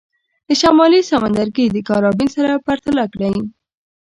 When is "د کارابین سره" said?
1.71-2.61